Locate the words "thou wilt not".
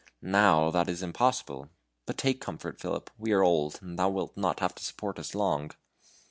3.99-4.59